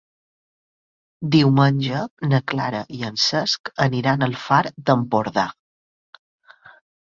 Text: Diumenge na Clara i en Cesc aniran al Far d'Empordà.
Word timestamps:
Diumenge 1.35 1.99
na 2.31 2.39
Clara 2.53 2.81
i 3.01 3.07
en 3.11 3.21
Cesc 3.27 3.73
aniran 3.87 4.27
al 4.31 4.35
Far 4.47 4.65
d'Empordà. 4.91 5.47